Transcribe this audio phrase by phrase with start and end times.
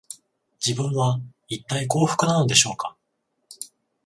[0.65, 2.95] 自分は、いったい幸福なのでしょうか